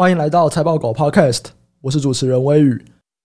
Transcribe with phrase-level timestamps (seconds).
[0.00, 1.42] 欢迎来到财报狗 Podcast，
[1.82, 2.82] 我是主持人微雨，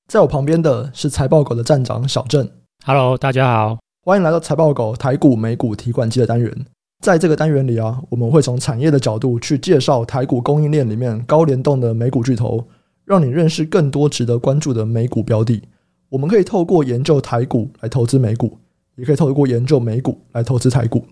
[0.09, 2.45] 在我旁边的是财报狗的站长小郑。
[2.85, 6.53] Hello，大家好，欢迎来到财报狗台股美股提款机的单元。
[7.01, 12.67] 在这个单元里啊，我们会从产业的角度去介绍台股供应链里面高联动的美股巨头，
[13.05, 15.63] 让你认识更多值得关注的美股标的。
[16.09, 18.57] 我们可以透过研究台股来投资美股，
[18.97, 21.05] 也可以透过研究美股来投资台股。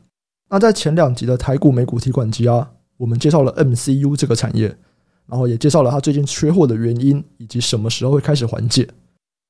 [0.50, 4.75] 那在前两集的台股美股提款机啊，我们介绍了 MCU 这个产业。
[5.27, 8.88] 然后也介绍了它最近缺货的原因，以及什么时候会开始缓解。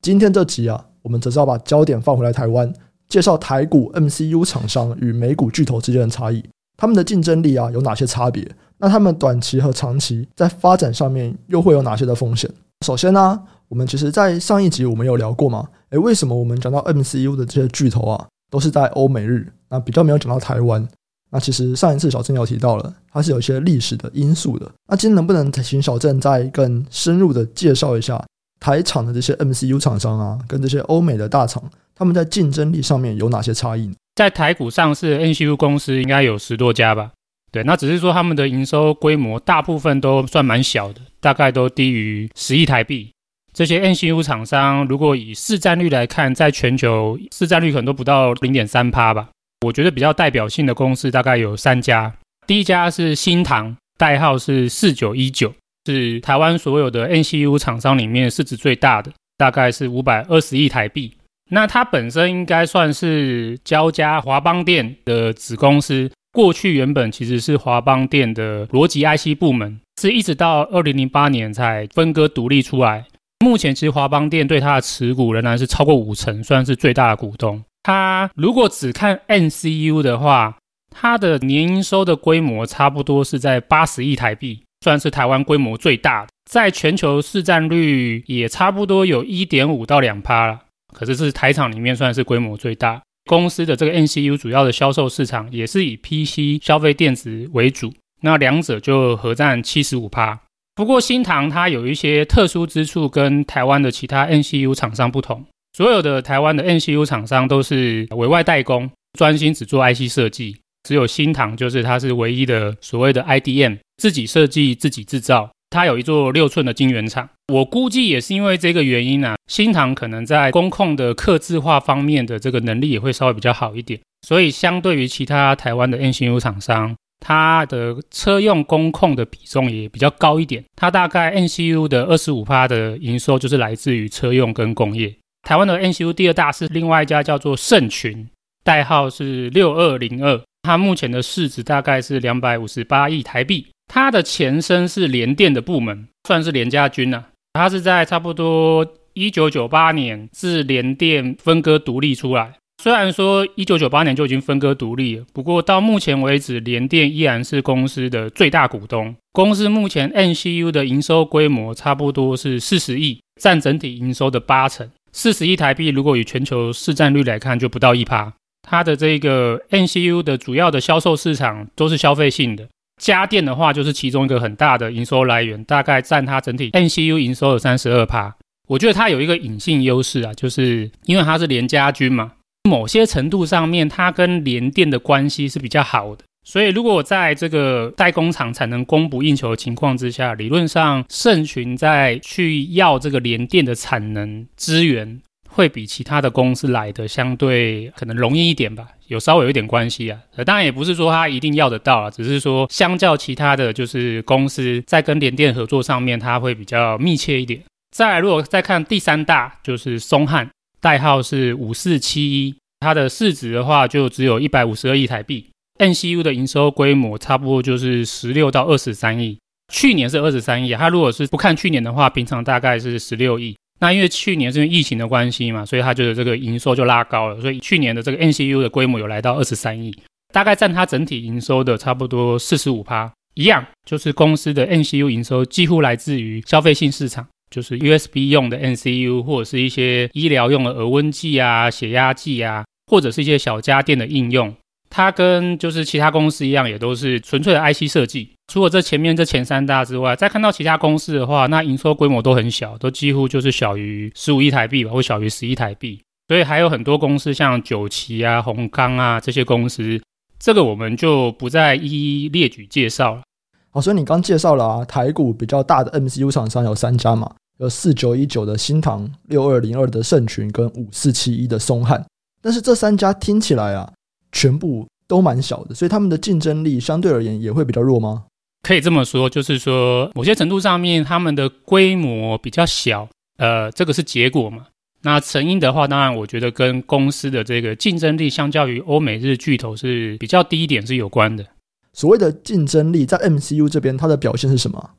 [0.02, 2.72] 今天这集啊，我们则是要把焦点放回来台湾，
[3.08, 6.44] 介绍台股 MCU 厂商与美股巨头之间的差异，
[6.78, 8.46] 他们的竞争力啊有哪些差别？
[8.78, 12.50] 那他们短期和长期在发展上面又会有哪些的风险？
[12.86, 15.70] 首先呢、我们其实在上一集我们有聊过嘛？
[15.92, 20.86] 诶，为什么我们讲到 MCU 的这些巨头啊，都是在欧美日，那比较没有讲到台湾？
[21.34, 24.72] 那其实上一次小郑有提到了，它是有一些历史的因素的。
[24.88, 28.24] 那今天能不能请小郑再更深入的介绍一下
[28.60, 31.64] 台厂的这些 MCU 厂商啊，跟这些欧美的大厂，
[31.96, 33.92] 他们在竞争力上面有哪些差异？
[34.14, 37.10] 在台股上市 MCU 公司应该有十多家吧？
[37.52, 43.10] 对，那只是说他们的营收规模大部分都算蛮小的，大概都低于十亿台币。
[43.52, 49.30] 这些 MCU 厂商如果以市占率来看，在全球市占率可能都不到零点三趴吧。
[49.64, 52.14] 我觉得比较代表性的公司大概有三家，
[52.46, 55.54] 第一家是新唐，代号是四九一九，
[55.86, 61.14] 是台湾所有的 N C U 厂商里面市值最大的，大概是五百二十亿台币。
[61.50, 73.06] 那它本身应该算是交加华邦电的子公司，过去原本其实是华邦电的逻辑 IC 部门，是一直到二零零八年才分割独立出来。
[73.40, 77.64] 目前其实华邦电对它的持股仍然是超过五成，算是最大的股东。
[77.84, 80.58] 它如果只看 NCU 的话，
[80.90, 90.60] 它的年营收的规模差不多是在八十亿台币，算是台湾规模最大的，在全球市占率也差不多有一点五到两趴了。
[90.94, 97.92] 可是是台厂里面算是规模最大公司的这个 NCU 主要的销售市场也是以 PC 消费电子为主，
[98.22, 100.40] 那两者就合占七十五趴。
[100.76, 105.46] 不过新唐它有一些特殊之处，跟台湾的其他 NCU 厂商不同。
[105.76, 110.58] 所有的台湾的 NCU 厂商都是委外代工，专心只做 IC 设计。
[110.84, 115.50] 只有新唐就是它是唯一的所谓的 IDM，自己设计自己制造。
[115.70, 117.28] 它有一座六寸的晶圆厂。
[117.52, 124.00] 我估计也是因为这个原因啊，新唐可能在工控的刻字化方面的这个能力也会稍微比较好一点。
[124.28, 130.64] 所以相对于其他台湾的 NCU 厂商，它的车用工控的比重也比较高一点。
[130.76, 135.16] 它大概 NCU 的二十五趴的营收就是来自于车用跟工业。
[135.44, 138.28] 台湾的 N C U 第二大是另外一家叫做盛群，
[138.64, 143.68] 代号是六二零二，它目前的市值大概是两百五十八亿台币。
[143.94, 147.26] 它的前身是联电的部门，算是联家军啊。
[147.52, 152.54] 它是在差不多一九九八年自联电分割独立出来。
[152.82, 159.14] 虽然说一九九八年就已经分割独立了，不过到目前为止，联电依然是公司的最大股东。
[159.34, 164.90] 公司目前 N C U 的营收规模差不多是四十亿，占整体营收的八成。
[165.14, 168.34] 四十亿台币，如果以全球市占率来看，就不到一趴。
[168.68, 172.68] 它的这个 N C U 的主要的销售市场都是消费性的，
[173.02, 178.36] 家电的话就是其中一个很大的营收来源，大概占它整体 N C U 营收的三十二趴。
[178.70, 182.32] 我觉得它有一个隐性优势啊，就是因为它是联家军嘛，
[182.64, 186.24] 某些程度上面它跟联电的关系是比较好的。
[186.46, 200.20] 所以，如果在这个代工厂产能供不应求的情况之下，理论上盛群在去要这个联电的产能资源，会比其他的公司来的相对可能容易一点吧，有稍微有一点关系啊。
[200.46, 207.62] 当然也不是说他一定要得到啊，只是说相较其他的就是公司在跟联电合作上面，它会比较密切一点。
[207.96, 210.50] 再来，如果再看第三大，就是松汉，
[210.82, 215.48] 代号是五四七一，它的市值的话就只有一百五十二亿台币。
[215.80, 219.38] NCU 的营收规模差不多就是十六到二十三亿，
[219.74, 220.74] 去年是二十三亿。
[220.74, 223.56] 它如果是不看去年的话，平常大概是十六亿。
[223.80, 229.94] 那因为去年是因为疫情的关系嘛，所以它就这个营收就拉高了，所以去年的这个 NCU 的规模有来到二十三亿，
[230.32, 233.12] 大概占它整体营收的差不多四十五趴。
[233.34, 244.56] 一样，就是公司的 NCU 营收几乎来自于消费性市场，就是 USB 用的 NCU 或者是一些医疗用的额温计啊、血压计啊，或者是一些小家电的应用。
[244.96, 248.30] 它跟就是其他公司一样，也都是纯粹的 IC 设计。
[248.48, 256.00] 除了这前面这前三大之外，再看到其他公司的话，那营收规模都很小，都几乎就是小于十五亿台币吧，或小于十亿台币。
[256.28, 260.00] 所以还有很多公司，像九旗啊、宏康啊这些公司，
[260.38, 263.24] 这个我们就不再一一列举介绍了。
[263.72, 272.06] 好，所以你刚介绍了啊，台股比较大的 MCU 厂商有三家嘛，有四九一九的新唐、六二零二的盛群跟五四七一的松汉。
[272.40, 273.92] 但是这三家听起来啊，
[274.34, 278.26] 全部都蛮小的，所以他们的竞争力相对而言也会比较弱吗？
[278.64, 283.08] 可以这么说，就是说某些程度上面，他们的规模比较小，
[283.38, 284.68] 呃，这个是结果嘛。
[285.04, 291.46] 那成因的话，当然我觉得跟公司的这个竞争力相较于欧美日巨头是比较低一点是有关的。
[291.92, 294.92] 所谓的竞争力在 MCU 这边，它的表现是什么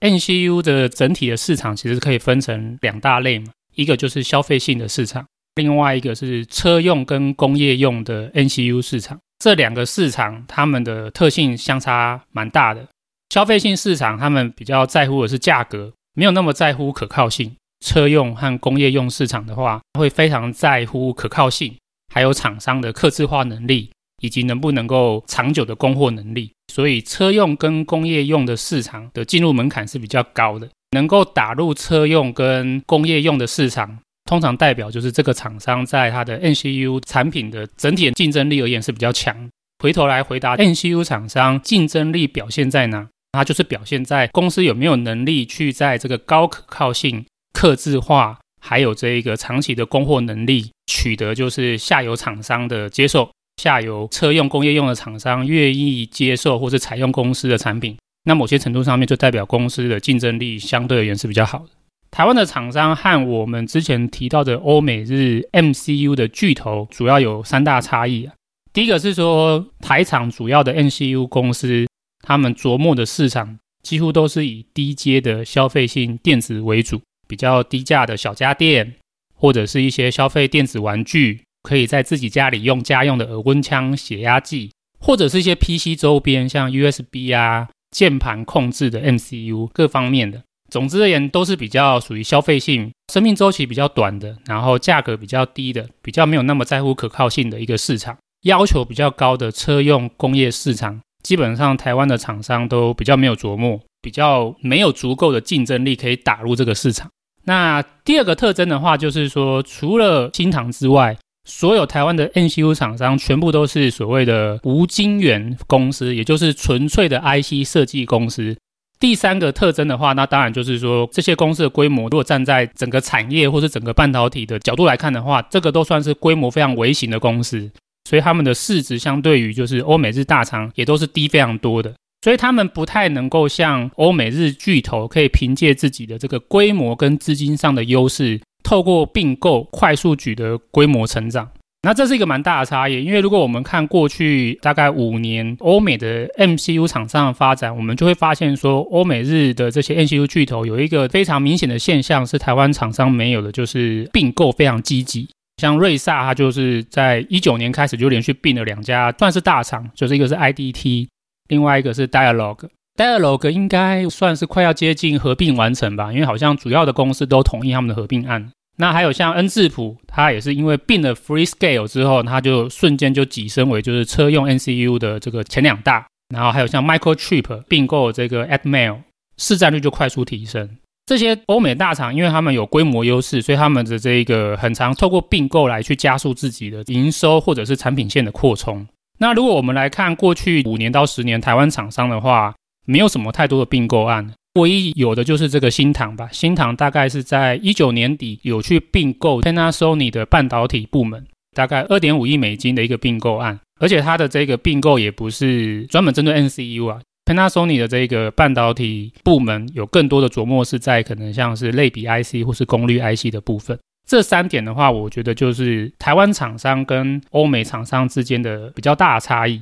[0.00, 9.18] ？MCU 的整体的市场其实可以分成两大类嘛，一个就是消费性的市场，另外一个是车用跟工业用的 NCU 市场。
[9.38, 12.86] 这两个市场它们的特性相差蛮大的。
[13.30, 17.56] 消费性市场他们比较在乎的是价格，没有那么在乎可靠性。
[17.84, 21.74] 车用和工业用市场的话，会非常在乎可靠性，
[22.14, 23.90] 还有厂商的客制化能力。
[24.22, 30.66] 以及能不能够长久的供货能力，所以车用跟工业用的市场的进入门槛是比较高的。
[30.92, 39.48] 能够打入车用跟工业用的市场，通常代表就是这个厂商在它的 N C U 产品的整体的竞争力而言是比较强。
[39.82, 43.08] 回头来回答 N C U 厂商竞争力表现在哪？
[43.32, 53.30] 它就是表现在公司有没有能力去在这个高可靠性、客制化，还有这一个长期的供货能力取得就是下游厂商的接受。
[53.62, 61.68] 下游车用工业用的厂商愿意接受或是采用公司的产品，那某些程度上面就代表公司的竞争力相对而言是比较好的。
[62.16, 68.32] 台湾的厂商和我们之前提到的欧美日 MCU 的巨头主要有三大差异啊。
[68.72, 71.86] 第一个是说台厂主要的 MCU 公司，
[72.26, 78.94] 他们琢磨的市场几乎都是以低阶的消费性电子为主，比较低价的小家电
[79.34, 81.42] 或者是一些消费电子玩具。
[81.64, 90.44] 可以在自己家里用家用的耳温枪、血压计，或者是一些 PC 周边，像 USB 啊、键盘控制的 MCU 各方面的。
[90.68, 98.16] 总之而言，都是比较属于消费性、生命周期比较短的，然后价格比较低的，比较没有那么在乎可靠性的一个市场。
[98.42, 107.08] 要求比较高的车用工业市场，基本上台湾的厂商都比较没有琢磨，比较没有足够的竞争力可以打入这个市场。
[107.44, 111.16] 那第二个特征的话，就是说除了新唐之外，
[111.48, 118.56] 所有台湾的 MCU 厂商全部都是所谓的无晶圆公司，也就是纯粹的 IC 设计公司。
[118.98, 127.70] 第三个特征的话，那当然就是说这些公司的规模，如果站在整个产业或是整个半导体的角度来看的话，这个都算是规模非常微型的公司，
[128.08, 138.40] 所以他们的市值相对于就是欧美日大厂也都是低非常多的，所以他们不太能够像欧美日巨头可以凭借自己的这个规模跟资金上的优势。
[138.62, 141.48] 透过并购快速取得规模成长，
[141.86, 143.04] 那这是一个蛮大的差异。
[143.04, 155.28] 因为如果我们看过去大概五年欧美的 MCU 厂商的发展，我们就会发现说，欧美日的这些 MCU 巨头有一个非常明显的现象是台湾厂商没有的，就是并购非常积极。
[155.58, 161.06] 像瑞萨，它就是在一九年开始就连续并了两家，算是大厂，就是一个是 IDT，
[161.48, 162.68] 另外一个是 Dialog。
[162.96, 168.50] Dialog 应该算是快要接近合并完成吧，因为好像主要的公司都同意他们的合并案。
[168.76, 176.06] 那还有像恩智浦，它也是因为并了 Freescale 之后，它就瞬间就跻身为就是车用 NCU 的这个前两大。
[176.34, 178.98] 然后还有像 Microchip 并购这个 Atmel，
[179.38, 180.68] 市占率就快速提升。
[181.06, 188.84] 这些欧美大厂，因为他们有规模优势，所以他们的这个很常透过并购来去加速自己的营收或者是产品线的扩充。
[189.18, 192.52] 那如果我们来看过去五年到十年台湾厂商的话，
[192.86, 194.34] 没有什么太多的并购案。
[194.56, 213.78] 唯一有的就是这个新唐吧，新唐大概是在一九年底有去并购 Panasonic 的半导体部门，大概二点五亿美金的一个并购案，而且它的这个并购也不是专门针对 NCU 啊，Panasonic 的这个半导体部门有更多的琢磨是在可能像是类比 IC 或是功率 IC 的部分。
[214.08, 219.60] 这三点的话，我觉得就是台湾厂商跟欧美厂商之间的比较大的差异。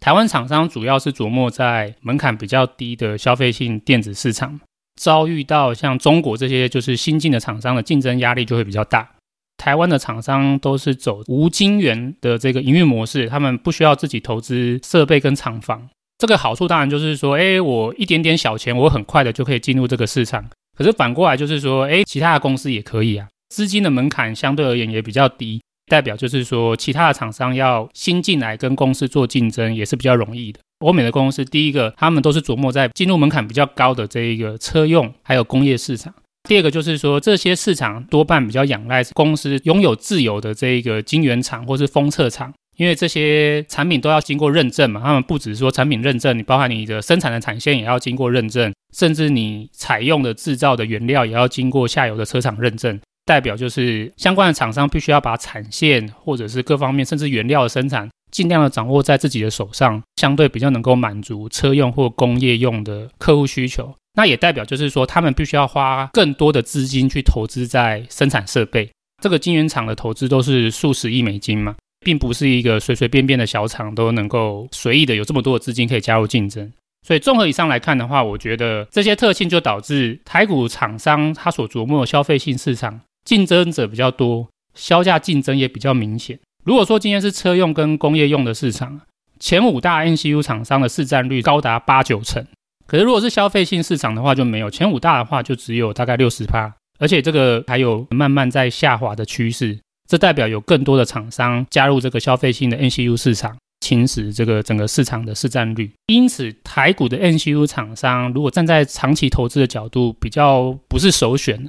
[0.00, 4.60] 台湾厂商主要是琢磨在门槛比较低的消费性电子市场，
[5.00, 9.10] 遭遇到像中国这些就是新进的厂商的竞争压力就会比较大。
[9.56, 15.88] 台湾的厂商都是走无晶圆的这个营运模式，他们不需要自己投资设备跟厂房。
[16.18, 20.44] 这个好处当然就是说，哎，我一点点小钱，我很快的就可以进入这个市场。
[20.76, 25.62] 可是反过来就是说，哎，其他的公司也可以啊，资金的门槛相对而言也比较低。
[25.86, 30.60] 代表就是说，其他的厂商要新进来跟公司做竞争也是比较容易的。
[30.80, 36.12] 欧美的公司，第一个他们都是琢磨在进入门槛比较高的这一个车用还有工业市场。
[36.48, 53.00] 第二个就是说，这些市场多半比较仰赖公司拥有自有的这一个晶圆厂或是封测厂因为这些产品都要经过认证嘛，他们不只是说产品认证，你包含你的生产的产线也要经过认证，甚至你采用的制造的原料也要经过下游的车厂认证。
[53.26, 63.94] 代表就是相关的厂商必须要把产线或者是各方面，甚至原料的生产，尽量的掌握在自己的手上，相对比较能够满足车用或工业用的客户需求。
[64.14, 68.88] 那也代表就是说，他们必须要花更多的资金去投资在生产设备。
[69.22, 71.74] 这个晶圆厂的投资都是数十亿美金嘛。
[72.04, 76.70] 并不是一个随随便便的小厂都能够随意的有这么多的资金可以加入竞争，
[77.04, 86.38] 所以综合以上来看的话，我觉得这些特性就导致台股厂商他所琢磨的消费性市场竞争者比较多，销价竞争也比较明显。
[86.64, 89.00] 如果说今天是车用跟工业用的市场，
[89.38, 92.46] 前五大 N C U 厂商的市占率高达八九成，
[92.86, 99.78] 可是如果是消费性市场的话就没有，前五大的话就只有大概六十趴，而且这个还有慢慢在下滑的趋势。
[100.08, 105.90] 这代表有更多的厂商加入这个消费性的 N C U 市场，侵蚀这个整个市场的市占率。
[106.06, 111.68] 因此，台股的 N C U 厂商如果站在长期投资的角度，比较不是首选。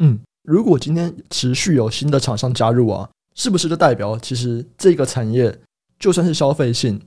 [0.00, 5.54] 嗯，如果今天持续有新的厂商加入啊，是不是就代表其实这个产业
[5.98, 7.00] 就算是消费性，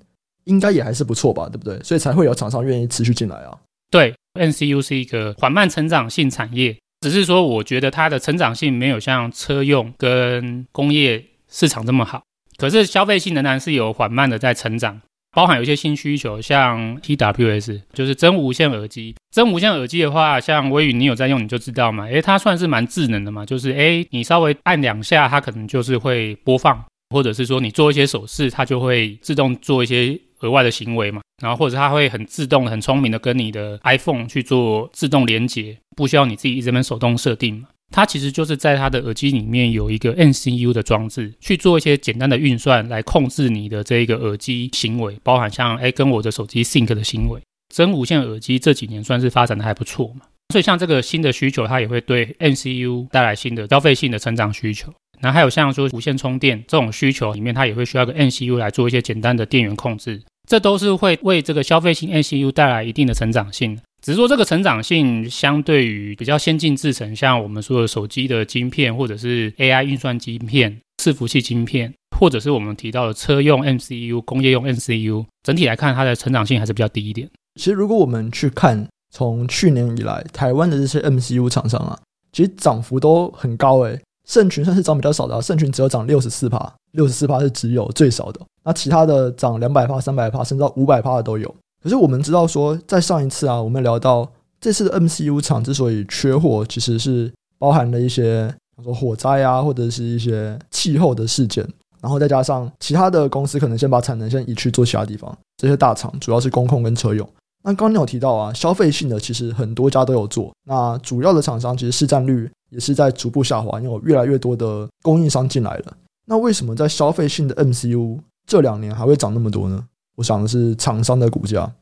[0.45, 1.49] 应该也还是不错吧？
[1.49, 1.81] 对不对？
[1.83, 3.57] 所以才会有厂商愿意持续进来啊。
[3.89, 6.77] 对，NCU 是一个缓慢成长性产业。
[7.01, 12.21] 只是说，我觉得它的成长性没有像车用跟工业市场这么好。
[12.57, 19.15] 可是消费性仍然是有缓慢的在成长，包含有一些新需求，像 TWS，就是真无线耳机。
[19.33, 22.05] 真无线耳机的话，像微宇你有在用，你就知道嘛。
[22.05, 31.21] 诶，它算是蛮智能的嘛，就是诶，你稍微按两下，它可能就是会播放，或者是说你做一些手势，它就会自动做一些额外的行为嘛。
[31.41, 35.77] 然后或者它会很自动、很聪明的跟你的 iPhone 去做自动连接。
[35.95, 37.67] 不需要你自己这边手动设定嘛？
[37.91, 47.39] 它其实就是在它的耳机里面有一个 MCU 的装置，去做一些简单的运算来控制你的这一个耳机行为，包含像哎跟我的手机 sync 的行为。
[47.73, 54.91] 真无线耳机这几年算是发展的还不错嘛，所以像这个新的需求，它也会对 MCU 带来新的消费性的成长需求。
[55.21, 63.79] 然后还有像说无线充电这种需求里面，它也会需要个 MCU 来做一些简单的电源控制，这都是会为这个消费性 MCU 带来一定的成长性。
[64.01, 77.29] 只是说这个成长性相对于比较先进制程，像我们说的手机的晶片，或者是 AI 运算晶片、伺服器晶片，或者是我们提到的车用 MCU、工业用 MCU，整体来看它的成长性还是比较低一点。
[77.55, 81.99] 其实如果我们去看从去年以来台湾的这些 MCU 厂商啊，
[82.31, 84.01] 其实涨幅都很高诶。
[84.27, 91.53] 盛群算是涨比较少的，啊盛群只有涨六十四趴，六十四趴是只有最少的，那其他的涨两百趴、三百趴，甚至到五百趴的都有。
[91.81, 101.67] 可是我们知道说，在上一次啊，我们聊到这次的 MCU 厂之所以缺货，其实是包含了一些，比如说火灾啊，或者是一些气候的事件，
[101.99, 105.35] 然后再加上其他的公司可能先把产能先移去做其他地方。
[105.57, 107.27] 这些大厂主要是工控跟车用。
[107.63, 110.51] 那刚刚你有提到啊，消费性的其实很多家都有做。
[110.65, 115.93] 那主要的厂商其实市占率也是在逐步下滑，因为有越来越多的供应商进来了。
[116.25, 119.83] 那为什么在消费性的 MCU 这两年还会涨那么多呢？
[120.21, 121.73] 我想的是厂商的股价，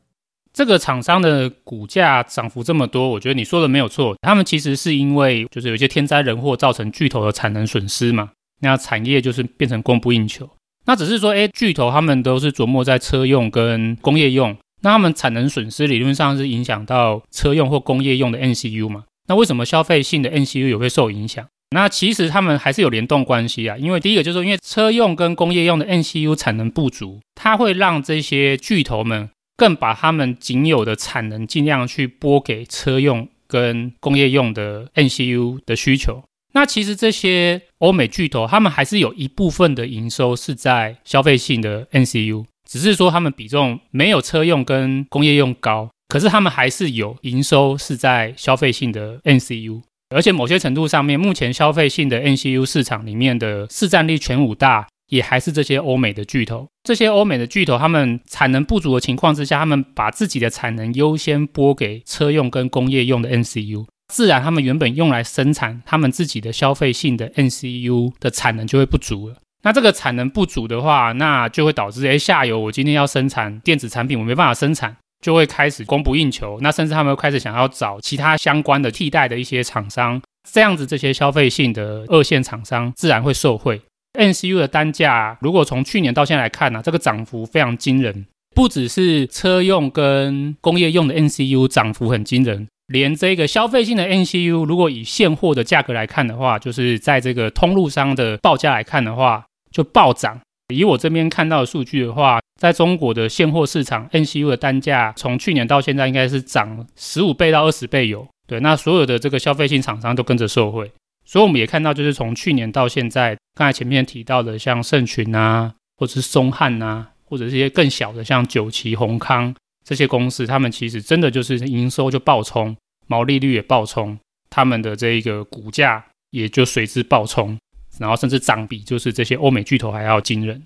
[0.52, 4.16] 这个厂商的股价涨幅这么多，我觉得你说的没有错。
[4.22, 8.30] 他们其实是因为就是有一些天灾人祸造成巨头的产能损失嘛，
[8.62, 10.48] 那产业就是变成供不应求。
[10.86, 19.04] 那只是说，哎，巨头他们都是琢磨在车用跟工业用，那他们产能损失理论上是影响到车用或工业用的 NCU 嘛？
[19.28, 21.46] 那为什么消费性的 NCU 也会受影响？
[21.70, 36.24] 那其实他们还是有联动关系啊，因为第一个就是说，因为车用跟工业用的 MCU 产能不足，它会让这些巨头们更把他们仅有的产能尽量去拨给车用跟工业用的 MCU 的需求。
[36.52, 49.82] 那其实这些欧美巨头，他们还是有一部分的营收是在消费性的 MCU，只是说他们比重没有车用跟工业用高，可是他们还是有营收是在消费性的 MCU。
[50.14, 56.66] 而且某些程度上面，目前消费性的 NCU 市场里面的市占率前五大，也还是这些欧美的巨头。
[56.82, 69.36] 这些欧美的巨头，他们产能不足的情况之下，他们把自己的产能优先拨给车用跟工业用的 NCU，自然他们原本用来生产他们自己的消费性的 NCU 的产能就会不足了。
[69.62, 74.96] 那这个产能不足的话，那就会导致，哎，下游我今天要生产电子产品，我没办法生产。
[75.20, 83.80] 就会开始供不应求，那甚至他们会开始想要找其他相关的替代的一些厂商，这样子这些消费性的二线厂商自然会受惠。
[84.18, 100.40] N C U 的单价如果从去年到现在来看呢、啊，这个涨幅非常惊人，不只是车用跟工业用的 N C U 涨幅很惊人，连这个消费性的 N C U，如果以现货的价格来看的话，就是在这个通路商的报价来看的话，就暴涨。
[100.70, 108.26] 以我这边看到的数据的话，在中国的现货市场，NCU 的单价从去年到现在应该是涨十五倍到二十倍有。
[108.46, 110.90] 对，那所有的这个消费性厂商都跟着受惠，
[111.24, 124.18] 所以我们也看到，就是从去年到现在，刚才前面提到的像盛群啊，或者是松汉啊，或者这些更小的像九旗、宏康这些公司，他们其实真的就是营收就暴冲，毛利率也暴冲，
[124.50, 127.56] 他们的这一个股价也就随之暴冲，
[128.00, 130.60] 然后甚至涨比就是这些欧美巨头还要惊人。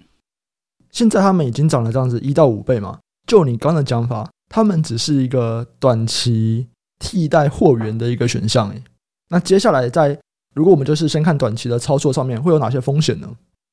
[0.90, 2.98] 现在他们已经涨了这样子一到五倍嘛？
[3.26, 6.68] 就你刚刚的讲法，他们只是一个短期。
[7.00, 8.82] 替代货源的一个选项诶，
[9.28, 10.16] 那接下来在
[10.54, 13.28] 如果我们就是先看短期的操作上面会有哪些风险呢？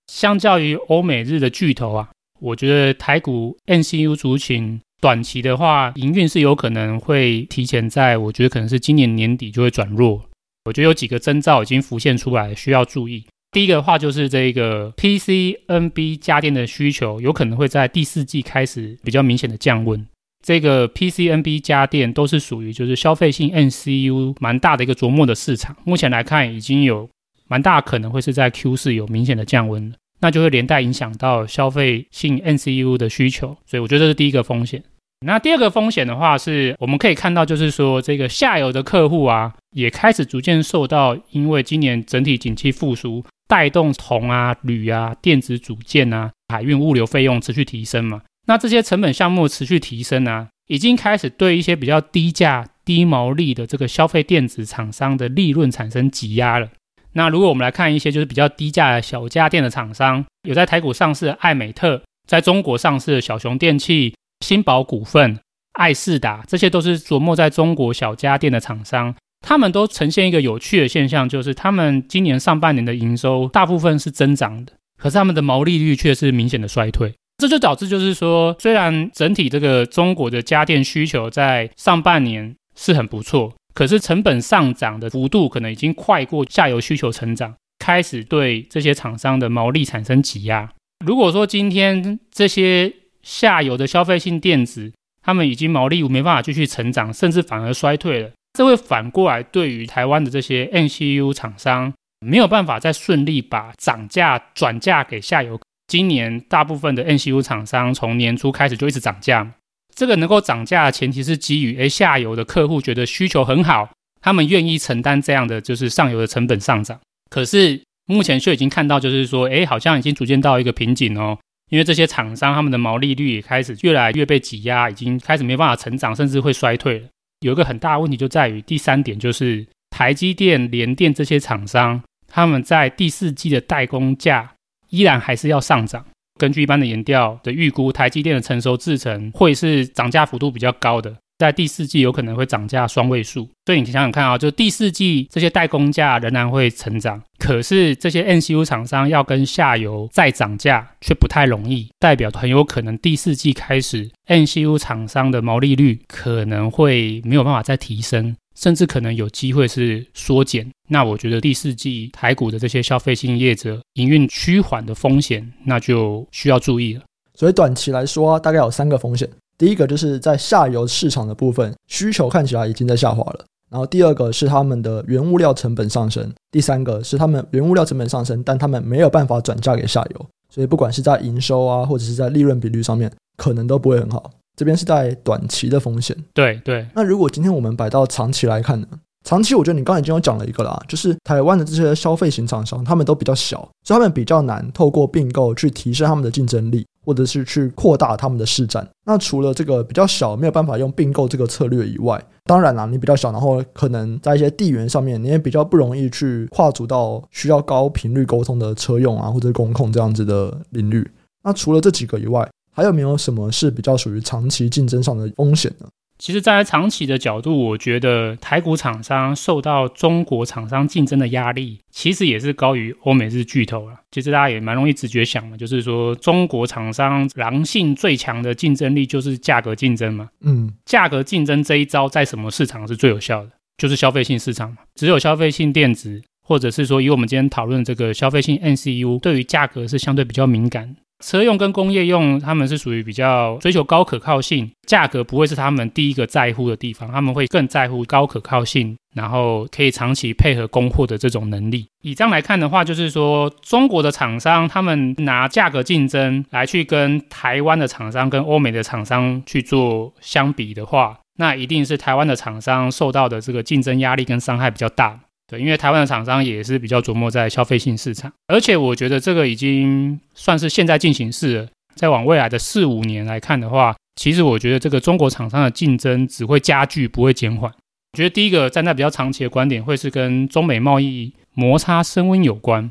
[0.08, 10.25] 相较于欧美日的巨头啊，我觉得台股 NCU 族群短期的话，营运是有可能会提前在，我觉得可能是今年年底就会转弱。
[10.65, 13.25] 我觉得有几个征兆已经浮现出来，需要注意。
[13.51, 20.08] 第一个的话就是这个 PCNB 家电的需求有可能会在第四季开始比较明显的降温。
[20.41, 27.10] 这个 PCNB 家电都是属于就是消费性 NCU 蛮大的一个琢磨的市场，目前来看已经有
[27.48, 34.81] 蛮大可能会是在 Q 四有明显的降温了，那就会连带影响到消费性 NCU 的需求，所以我觉得这是第一个风险。
[35.24, 48.22] 那第二个风险的话是，我们可以看到就是说这个下游的客户啊，也开始逐渐受到因为今年整体景气复苏，带动铜啊、铝啊、电子组件啊、海运物流费用持续提升嘛。
[48.48, 56.70] 那这些成本项目持续提升啊，已经开始对一些比较低价、低毛利的这个消费电子厂商的利润产生挤压了。
[57.12, 65.38] 那如果我们来看一些就是比较低价的小家电的厂商，有在台股上市的艾美特，在中国上市的小熊电器、新宝股份、
[65.74, 77.13] 爱仕达，这些都是琢磨在中国小家电的厂商，他们都呈现一个有趣的现象，就是他们今年上半年的营收大部分是增长的，可是他们的毛利率却是明显的衰退。
[77.38, 90.72] 这就导致，就是说，虽然整体这个中国的家电需求在上半年是很不错，可是成本上涨的幅度可能已经快过下游需求成长，开始对这些厂商的毛利产生挤压。
[91.03, 105.59] 如果说今天这些下游的消费性电子，他们已经毛利没办法继续成长，甚至反而衰退了，这会反过来对于台湾的这些 MCU 厂商没有办法再顺利把涨价转嫁给下游。
[105.87, 109.53] 今年大部分的 MCU 厂商从年初开始就一直涨价，
[109.94, 113.90] 这个能够涨价的前提是基于诶下游的客户觉得需求很好，
[114.22, 117.00] 他们愿意承担这样的就是上游的成本上涨。
[117.29, 121.37] 可是目前却已经看到就是说，诶好像已经逐渐到一个瓶颈哦，
[121.70, 127.07] 因为这些厂商他们的毛利率也开始越来越被挤压，已经开始没办法成长，甚至会衰退了。
[127.42, 134.54] 有一个很大的问题就在于第三点，就是台积电、联电这些厂商他们在第四季的代工价。
[134.92, 136.06] 依然还是要上涨。
[136.38, 143.50] 根据一般的研调的预估，台积电的成熟制程会是涨价幅度比较高的，在第四季有可能会涨价双位数。
[143.66, 158.36] 所以你想想看啊，就第四季这些代工价仍然会成长，可是这些 N C U 厂商要跟下游再涨价却不太容易，代表很有可能第四季开始 N C U 厂商的毛利率可能会没有办法再提升。
[158.54, 167.01] 甚至可能有机会是缩减，那我觉得第四季台股的这些消费性业者营运趋缓的风险，那就需要注意了。
[167.34, 169.27] 所以短期来说，大概有三个风险。
[169.61, 173.45] 第一个就是在下游市场的部分，需求看起来已经在下滑了。
[173.69, 184.31] 然后第二个是他们的原物料成本上升，第三个是他们原物料成本上升，但他们没有办法转嫁给下游，所以不管是在营收啊，或者是在利润比率上面，可能都不会很好。
[184.57, 186.87] 这边是在短期的风险，对对。
[186.95, 188.87] 那如果今天我们摆到长期来看呢？
[189.24, 198.87] 长期我觉得你刚才已经有讲了一个啦，就是台湾的这些消费型厂商，他们都比较小，所以他们比较难透过并购去提升他们的竞争力，或者是去扩大他们的市占。
[199.05, 211.09] 那除了这个比较小，没有办法用并购这个策略以外，当然啦，你比较小，然后可能在一些地缘上面，你也比较不容易去跨足到需要高频率沟通的车用啊，或者工控这样子的领域。
[211.44, 215.87] 那除了这几个以外，还有没有什么是比较属于长期竞争上的风险呢？
[216.22, 223.96] 其实，站在长期的角度，我觉得台股厂商受到中国厂商竞争的压力，其实也是高于欧美日巨头了。
[224.12, 230.29] 其实大家也蛮容易直觉想的，就是说中国厂商狼性最强的竞争力就是价格竞争嘛。
[230.42, 233.50] 嗯，价格竞争这一招在什么市场是最有效的？
[233.79, 234.77] 就是消费性市场嘛。
[234.94, 240.96] 只有消费性电子，或者是说以我们今天讨论这个消费性 NCU，对于价格是相对比较敏感。
[241.22, 251.88] 车用跟工业用，他们是属于比较追求高可靠性，价格不会是他们第一个在乎的地方，他们会更在乎高可靠性，然后可以长期配合供货的这种能力。
[252.01, 265.20] 以这样来看的话，就是说中国的厂商他们拿价格竞争来去跟台湾的厂商跟欧美的厂商去做相比的话，那一定是台湾的厂商受到的这个竞争压力跟伤害比较大。
[265.51, 271.68] 对，因为台湾的厂商也是比较琢磨在消费性市场，而且我觉得这个已经算是现在进行式了。
[271.94, 277.70] 再往未来的四五年来看的话，其实我觉得这个中国厂商的竞争只会加剧，不会减缓。
[277.70, 282.90] 我觉得第一个站在比较长期的观点，会是跟中美贸易摩擦升温有关。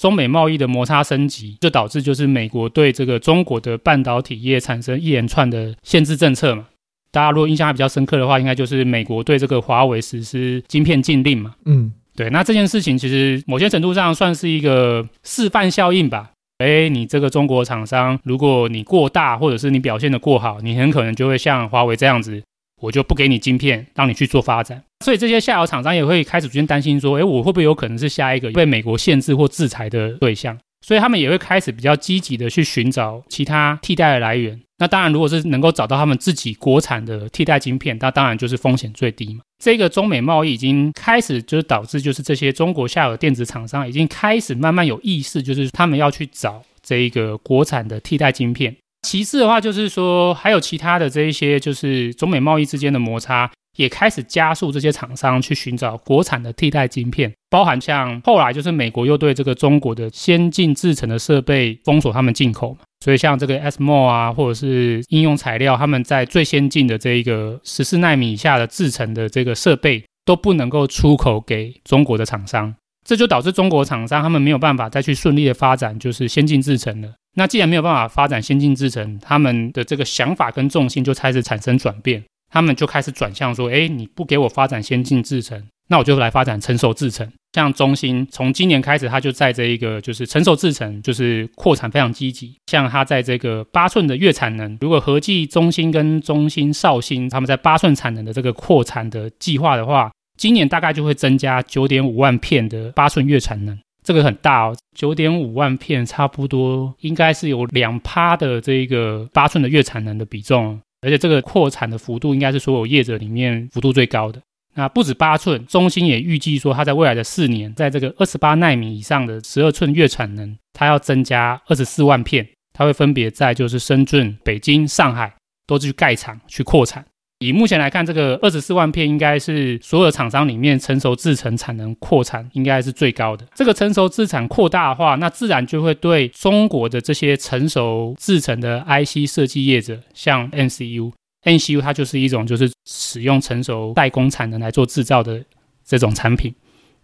[0.00, 6.66] 中美贸易的摩擦升级，就导致就是美国对这个中国的半导体业产生一连串的限制政策嘛。
[7.12, 11.54] 大家如果印象还比较深刻的话，应该就是美国对这个华为实施晶片禁令嘛。
[11.66, 12.28] 嗯，对。
[12.30, 16.30] 那这件事情其实某些程度上算是一个示范效应吧。
[16.58, 22.42] 诶，你这个中国厂商，如果你过大，或者是你表现的过好，你很可能就会像华为这样子，
[22.80, 24.82] 我就不给你晶片，让你去做发展。
[25.04, 30.56] 所以这些下游厂商也会开始逐渐担心说，诶，我会不会有可能是下一个被美国限制或制裁的对象？
[30.82, 34.60] 所以他们也会开始比较积极的去寻找其他替代的来源。
[34.78, 39.40] 那当然，如果是能够找到他们自己国产的替代晶片，那当然就是风险最低嘛。
[39.62, 48.76] 这个中美贸易已经开始，就是导致就是这些中国下游电子厂商已经开始慢慢有意识，就是他们要去找这一个国产的替代晶片。
[49.06, 53.48] 其次的话，就是说还有其他的这一些，就是中美贸易之间的摩擦。
[53.76, 72.74] 也开始加速这些厂商去寻找国产的替代晶片，包含像后来就是美国又对这个中国的先进制程的设备封锁他们进口嘛，所以像这个 SMO 啊，或者是应用材料，他们在最先进的这一个十四纳米以下的制程的这个设备都不能够出口给中国的厂商，
[73.06, 77.14] 这就导致中国厂商他们没有办法再去顺利的发展就是先进制程了。
[77.34, 82.22] 那既然没有办法发展先进制程，他们的这个想法跟重心就开始产生转变。
[82.52, 87.26] 他们就开始转向说：“诶，你不给我发展先进制程，那我就来发展成熟制程。
[87.54, 92.54] 像中芯，从今年开始，它就在这一个就是成熟制程，就是扩产非常积极。
[92.66, 114.40] 像它在这个八寸的月产能，如果合计中芯跟中芯绍兴他们在八寸产能的这个扩产的计划的话，今年大概就会增加九点五万片的八寸月产能，这个很大哦，九点五万片差不多应该是有两趴的这一个八寸的月产能的比重。”而且这个扩产的幅度应该是所有业者里面幅度最高的。
[114.74, 125.34] 那不止八寸，中芯也预计说，它在未来的四年，在这个二十八纳米以上的十二寸月产能，它要增加二十四万片，它会分别在就是深圳、北京、上海
[125.66, 127.04] 都去盖厂去扩产。
[127.42, 133.44] 以目前来看，这个二十四万片应该是所有厂商里面成熟制程产能扩产应该是最高的。
[133.54, 145.42] 这个成熟制产扩大的话，那自然就会对中国的这些成熟制程的 IC 设计业者，像 MCU，MCU 它就是一种就是使用成熟代工产能来做制造的
[145.84, 146.54] 这种产品。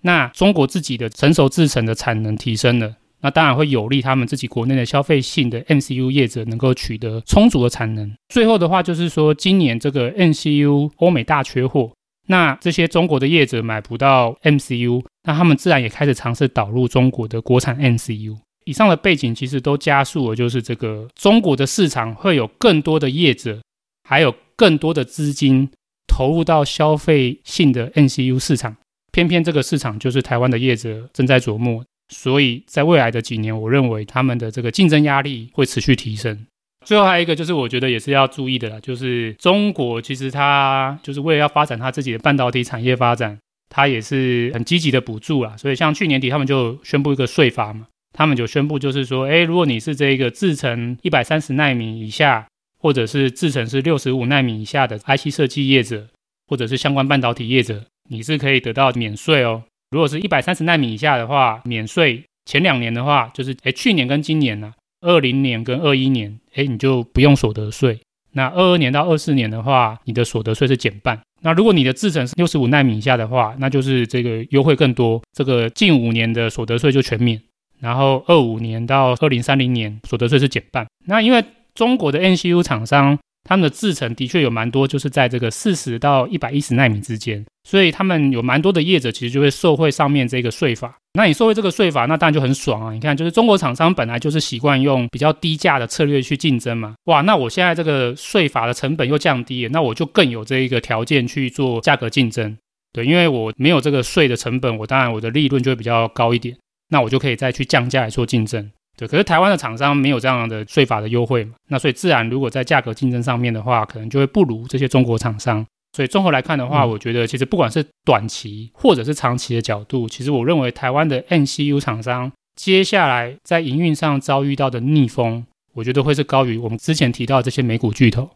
[0.02, 2.94] 那中国自己的成熟制程的产能提升了。
[3.20, 8.12] 那当然会有利他们自己国内的消费性的 MCU 业者能够取得充足的产能。
[8.28, 11.92] 最后的话就是说，今年这个 MCU 欧美大缺货，
[12.28, 18.36] 那这些中国的业者买不到 MCU，那他们自然也开始尝试导入中国的国产 MCU。
[18.64, 23.60] 以上的背景其实都加速了，就是这个中国的市场会有更多的业者，
[24.08, 25.70] 还有更多的资金
[26.06, 28.76] 投入到消费性的 MCU 市场。
[29.10, 31.82] 偏偏这个市场就是台湾的业者正在琢磨。
[32.08, 36.46] 所以在未来的几年，我认为他们的这个竞争压力会持续提升。
[36.84, 45.54] 最后还有一个就是，我觉得也是要注意的啦，就是中国其实它就是为了要发展它自己的半导体产业发展，它也是很积极的补助啦。
[45.56, 52.46] 所以像去年底他们就宣布一个税法嘛，他们就宣布就是说，诶，如果你是这个制程一百三十奈米以下，
[52.80, 56.08] 或者是制程是六十五奈米以下的 IC 设计业者，
[56.46, 59.64] 或者是相关半导体业者，你是可以得到免税哦。
[59.90, 67.98] 如果是一百三十纳米以下的话，免税前两年的话，就是诶去年跟今年呢、啊，二零年跟二一年，诶你就不用所得税。
[68.32, 71.18] 那二二年到二四年的话，你的所得税是减半。
[71.40, 77.40] 那如果你的制程是六十五纳米以下的话，那就是这个优惠更多，这个近五年的所得税就全免。
[77.80, 80.86] 然后二五年到二零三零年，所得税是减半。
[81.06, 81.42] 那因为
[81.74, 83.18] 中国的 NCU 厂商。
[83.48, 90.94] 他们的制程的确有蛮多，就是在这个四十到一百一十奈米之间，所以他们有蛮多的业者其实就会受惠上面这个税法。
[91.14, 92.92] 那你受惠这个税法，那当然就很爽啊！
[92.92, 102.54] 你看，就是中国厂商本来就是习惯用比较低价的策略去竞争嘛，哇，那我现在这个税法的成本又降低了，那我就更有这一个条件去做价格竞争。
[102.92, 106.54] 对，因为我没有这个税的成本，我当然我的利润就会比较高一点，
[106.90, 108.70] 那我就可以再去降价来做竞争。
[108.98, 115.64] 对，可是台湾的厂商没有这样的税法的优惠嘛，那所以自然如果在价格竞争上面的话，可能就会不如这些中国厂商。
[115.96, 128.28] 所以综合来看的话，嗯、我觉得其实不管是短期或者是长期的角度，其实我认为台湾的 MCU 厂商接下来在营运上遭遇到的逆风，我觉得会是高于我们之前提到的这些美股巨头。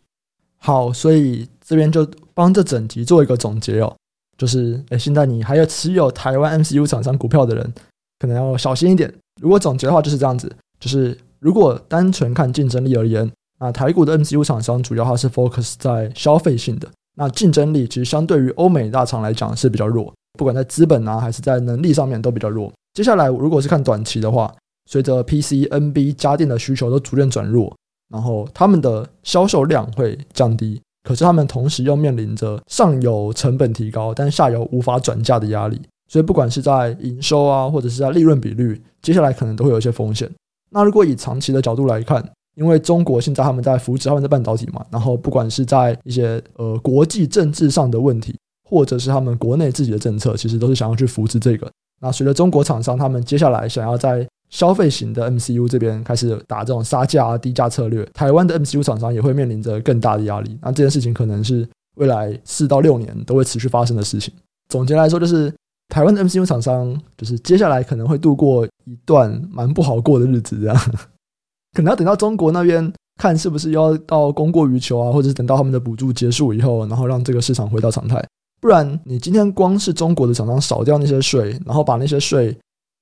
[0.58, 3.94] 好，所以这边就帮这整集做一个总结哦，
[4.38, 7.74] 就是诶，现在你还有持有台湾 MCU 厂商股票的人，
[8.20, 9.12] 可能要小心一点。
[9.40, 22.72] 如果总结的话就是这样子，就是如果单纯看竞争力而言，那台股的 MCU 厂商主要它是 focus 在消费性的，那竞争力其实相对于欧美大厂来讲是比较弱，不管在资本啊还是在能力上面都比较弱。
[22.94, 24.52] 接下来如果是看短期的话，
[24.90, 27.74] 随着 PC、NB 家电的需求都逐渐转弱，
[28.12, 35.80] 然后他们的销售量会降低，可是他们同时又面临着上游成本提高，但下游无法转嫁的压力。
[36.12, 40.30] 所以不管是在营收啊，或者是在利润比率，接下来可能都会有一些风险。
[40.70, 42.22] 那如果以长期的角度来看，
[42.54, 48.36] 因为中国现在他们在扶持他们的半导体嘛，然后不管是在一些呃国际政治上的问题，
[48.68, 51.66] 或者是他们国内自己的政策，其实都是想要去扶持这个。
[52.02, 60.58] 那随着中国厂商他们接下来想要在消费型的 MCU 这边开始打这种杀价啊、低价策略，台湾的 MCU 厂商也会面临着更大的压力。
[60.60, 64.34] 那这件事情可能是未来四到六年都会持续发生的事情。
[64.68, 65.50] 总结来说，就是。
[65.92, 70.76] 台湾的 MCU 厂商就是接下来可能会度过一段蛮不好过的日子，这样
[71.76, 78.26] 可能要等到中国那边看是不是要到供过于求啊，或者是等到他们的补助结束以后，然后让这个市场回到常态。
[78.58, 82.56] 不然你今天光是中国的厂商少掉那些税，然后把那些税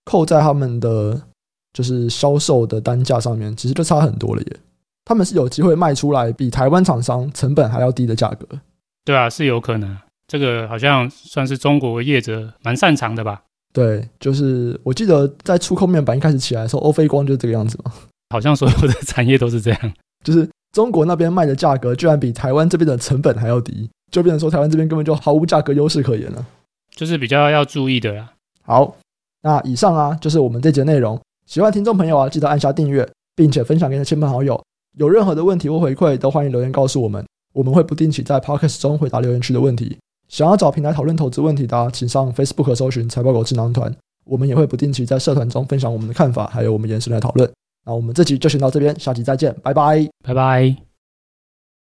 [0.06, 1.20] 扣在他们的
[1.72, 4.56] 就是销售的单价上面，其实就差很多了耶。
[5.04, 8.48] 他们是有机会卖出来比台湾厂商成本还要低的价格。
[9.04, 9.96] 对啊，是有可能。
[10.30, 13.42] 这个好像算是中国业者蛮擅长的吧？
[13.72, 17.92] 对，就是我记得在触控面板一开始起来的时候，欧菲光就是这个样子嘛。
[18.28, 19.92] 好像所有的产业都是这样，
[20.24, 26.46] 就是中国那边卖的价格居然比台湾这边的成本还要低，就变成说台湾这边根本就毫无价格优势可言了。
[26.94, 28.32] 就是比较要注意的啦。
[28.62, 28.96] 好，
[29.42, 31.20] 那以上啊就是我们这节内容。
[31.44, 34.62] 喜欢听众朋友啊，记得按下订阅，并且分享给你的亲朋好友。
[34.96, 39.98] 有任何的问题或回馈，都欢迎留言告诉我们，我们会不定期在 Podcast 中回答留言区的问题。
[40.30, 43.92] 想要找平台讨论投资问题的，请上 Facebook 搜寻“财报狗智囊团”，
[44.24, 47.50] 我们也会不定期在社团中分享我们的看法，还有我们延伸的讨论。
[47.84, 50.89] 那我们这集就先到这边，下集再见，拜拜，拜拜。